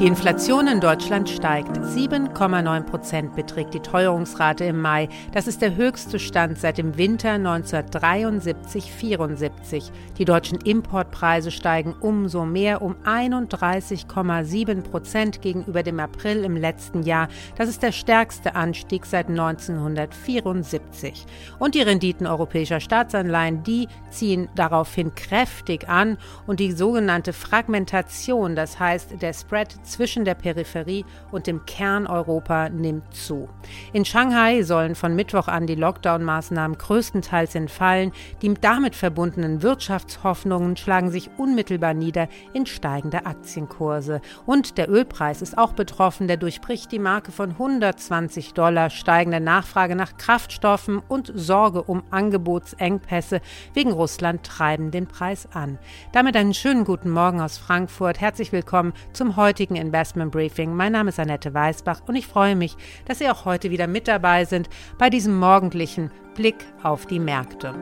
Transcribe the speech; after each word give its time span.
Die 0.00 0.06
Inflation 0.06 0.66
in 0.66 0.80
Deutschland 0.80 1.28
steigt. 1.28 1.76
7,9 1.76 2.84
Prozent 2.84 3.36
beträgt 3.36 3.74
die 3.74 3.80
Teuerungsrate 3.80 4.64
im 4.64 4.80
Mai. 4.80 5.10
Das 5.34 5.46
ist 5.46 5.60
der 5.60 5.76
höchste 5.76 6.18
Stand 6.18 6.58
seit 6.58 6.78
dem 6.78 6.96
Winter 6.96 7.34
1973-74. 7.34 9.90
Die 10.16 10.24
deutschen 10.24 10.58
Importpreise 10.62 11.50
steigen 11.50 11.94
umso 12.00 12.46
mehr 12.46 12.80
um 12.80 12.96
31,7 13.04 14.80
Prozent 14.80 15.42
gegenüber 15.42 15.82
dem 15.82 16.00
April 16.00 16.44
im 16.44 16.56
letzten 16.56 17.02
Jahr. 17.02 17.28
Das 17.56 17.68
ist 17.68 17.82
der 17.82 17.92
stärkste 17.92 18.54
Anstieg 18.54 19.04
seit 19.04 19.28
1974. 19.28 21.26
Und 21.58 21.74
die 21.74 21.82
Renditen 21.82 22.26
europäischer 22.26 22.80
Staatsanleihen, 22.80 23.64
die 23.64 23.86
ziehen 24.08 24.48
daraufhin 24.54 25.14
kräftig 25.14 25.90
an 25.90 26.16
und 26.46 26.58
die 26.58 26.72
sogenannte 26.72 27.34
Fragmentation, 27.34 28.56
das 28.56 28.80
heißt 28.80 29.20
der 29.20 29.34
Spread 29.40 29.74
zwischen 29.84 30.24
der 30.24 30.34
Peripherie 30.34 31.04
und 31.30 31.46
dem 31.46 31.64
Kern 31.66 32.06
Europa 32.06 32.68
nimmt 32.68 33.14
zu. 33.14 33.48
In 33.92 34.04
Shanghai 34.04 34.62
sollen 34.62 34.94
von 34.94 35.14
Mittwoch 35.14 35.48
an 35.48 35.66
die 35.66 35.74
Lockdown-Maßnahmen 35.74 36.78
größtenteils 36.78 37.54
entfallen. 37.54 38.12
Die 38.42 38.54
damit 38.54 38.94
verbundenen 38.94 39.62
Wirtschaftshoffnungen 39.62 40.76
schlagen 40.76 41.10
sich 41.10 41.30
unmittelbar 41.36 41.94
nieder 41.94 42.28
in 42.52 42.66
steigende 42.66 43.26
Aktienkurse. 43.26 44.20
Und 44.46 44.78
der 44.78 44.90
Ölpreis 44.90 45.42
ist 45.42 45.56
auch 45.56 45.72
betroffen. 45.72 46.28
Der 46.28 46.36
durchbricht 46.36 46.92
die 46.92 46.98
Marke 46.98 47.32
von 47.32 47.50
120 47.50 48.54
Dollar. 48.54 48.90
Steigende 48.90 49.40
Nachfrage 49.40 49.96
nach 49.96 50.16
Kraftstoffen 50.16 51.00
und 51.08 51.32
Sorge 51.34 51.82
um 51.82 52.02
Angebotsengpässe 52.10 53.40
wegen 53.74 53.92
Russland 53.92 54.44
treiben 54.44 54.90
den 54.90 55.06
Preis 55.06 55.48
an. 55.52 55.78
Damit 56.12 56.36
einen 56.36 56.54
schönen 56.54 56.84
guten 56.84 57.10
Morgen 57.10 57.40
aus 57.40 57.58
Frankfurt. 57.58 58.20
Herzlich 58.20 58.52
willkommen 58.52 58.92
zum 59.12 59.29
heutigen 59.36 59.76
Investment 59.76 60.32
Briefing. 60.32 60.74
Mein 60.74 60.92
Name 60.92 61.10
ist 61.10 61.18
Annette 61.18 61.52
Weißbach 61.52 62.02
und 62.06 62.16
ich 62.16 62.26
freue 62.26 62.56
mich, 62.56 62.76
dass 63.06 63.18
Sie 63.18 63.28
auch 63.28 63.44
heute 63.44 63.70
wieder 63.70 63.86
mit 63.86 64.08
dabei 64.08 64.44
sind 64.44 64.68
bei 64.98 65.10
diesem 65.10 65.38
morgendlichen 65.38 66.10
Blick 66.34 66.56
auf 66.82 67.06
die 67.06 67.18
Märkte. 67.18 67.74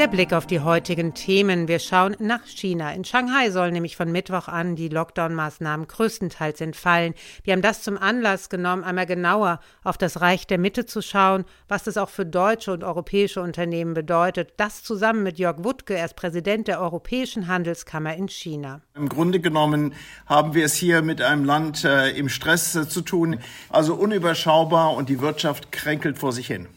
Der 0.00 0.08
Blick 0.08 0.32
auf 0.32 0.46
die 0.46 0.60
heutigen 0.60 1.12
Themen. 1.12 1.68
Wir 1.68 1.78
schauen 1.78 2.16
nach 2.20 2.46
China. 2.46 2.90
In 2.90 3.04
Shanghai 3.04 3.50
sollen 3.50 3.74
nämlich 3.74 3.98
von 3.98 4.10
Mittwoch 4.10 4.48
an 4.48 4.74
die 4.74 4.88
Lockdown-Maßnahmen 4.88 5.88
größtenteils 5.88 6.62
entfallen. 6.62 7.12
Wir 7.44 7.52
haben 7.52 7.60
das 7.60 7.82
zum 7.82 7.98
Anlass 7.98 8.48
genommen, 8.48 8.82
einmal 8.82 9.04
genauer 9.04 9.60
auf 9.84 9.98
das 9.98 10.22
Reich 10.22 10.46
der 10.46 10.56
Mitte 10.56 10.86
zu 10.86 11.02
schauen, 11.02 11.44
was 11.68 11.84
das 11.84 11.98
auch 11.98 12.08
für 12.08 12.24
deutsche 12.24 12.72
und 12.72 12.82
europäische 12.82 13.42
Unternehmen 13.42 13.92
bedeutet. 13.92 14.54
Das 14.56 14.82
zusammen 14.82 15.22
mit 15.22 15.38
Jörg 15.38 15.64
Wuttke, 15.64 15.98
er 15.98 16.06
ist 16.06 16.16
Präsident 16.16 16.66
der 16.66 16.80
Europäischen 16.80 17.46
Handelskammer 17.46 18.14
in 18.16 18.28
China. 18.28 18.80
Im 18.94 19.10
Grunde 19.10 19.38
genommen 19.38 19.92
haben 20.24 20.54
wir 20.54 20.64
es 20.64 20.76
hier 20.76 21.02
mit 21.02 21.20
einem 21.20 21.44
Land 21.44 21.84
äh, 21.84 22.08
im 22.12 22.30
Stress 22.30 22.74
äh, 22.74 22.88
zu 22.88 23.02
tun, 23.02 23.38
also 23.68 23.96
unüberschaubar 23.96 24.94
und 24.94 25.10
die 25.10 25.20
Wirtschaft 25.20 25.70
kränkelt 25.72 26.16
vor 26.16 26.32
sich 26.32 26.46
hin. 26.46 26.68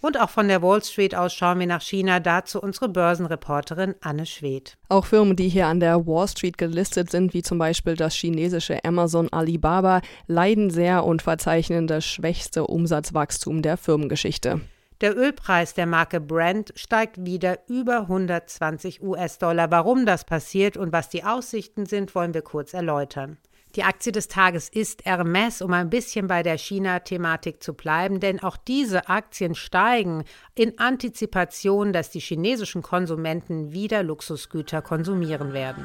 Und 0.00 0.20
auch 0.20 0.30
von 0.30 0.48
der 0.48 0.62
Wall 0.62 0.82
Street 0.82 1.14
aus 1.14 1.34
schauen 1.34 1.58
wir 1.58 1.66
nach 1.66 1.82
China. 1.82 2.20
Dazu 2.20 2.60
unsere 2.60 2.88
Börsenreporterin 2.88 3.96
Anne 4.00 4.26
Schwedt. 4.26 4.76
Auch 4.88 5.06
Firmen, 5.06 5.34
die 5.34 5.48
hier 5.48 5.66
an 5.66 5.80
der 5.80 6.06
Wall 6.06 6.28
Street 6.28 6.56
gelistet 6.56 7.10
sind, 7.10 7.34
wie 7.34 7.42
zum 7.42 7.58
Beispiel 7.58 7.96
das 7.96 8.14
chinesische 8.14 8.84
Amazon 8.84 9.28
Alibaba, 9.32 10.00
leiden 10.26 10.70
sehr 10.70 11.04
und 11.04 11.22
verzeichnen 11.22 11.86
das 11.86 12.04
schwächste 12.04 12.66
Umsatzwachstum 12.66 13.62
der 13.62 13.76
Firmengeschichte. 13.76 14.60
Der 15.00 15.16
Ölpreis 15.16 15.74
der 15.74 15.86
Marke 15.86 16.20
Brent 16.20 16.72
steigt 16.74 17.24
wieder 17.24 17.60
über 17.68 18.00
120 18.00 19.00
US-Dollar. 19.00 19.70
Warum 19.70 20.06
das 20.06 20.24
passiert 20.24 20.76
und 20.76 20.92
was 20.92 21.08
die 21.08 21.22
Aussichten 21.22 21.86
sind, 21.86 22.16
wollen 22.16 22.34
wir 22.34 22.42
kurz 22.42 22.74
erläutern. 22.74 23.38
Die 23.74 23.82
Aktie 23.82 24.12
des 24.12 24.28
Tages 24.28 24.68
ist 24.68 25.04
Hermes, 25.04 25.60
um 25.60 25.72
ein 25.72 25.90
bisschen 25.90 26.26
bei 26.26 26.42
der 26.42 26.56
China-Thematik 26.56 27.62
zu 27.62 27.74
bleiben, 27.74 28.18
denn 28.18 28.42
auch 28.42 28.56
diese 28.56 29.08
Aktien 29.08 29.54
steigen 29.54 30.24
in 30.54 30.78
Antizipation, 30.78 31.92
dass 31.92 32.10
die 32.10 32.20
chinesischen 32.20 32.82
Konsumenten 32.82 33.72
wieder 33.72 34.02
Luxusgüter 34.02 34.80
konsumieren 34.80 35.52
werden. 35.52 35.84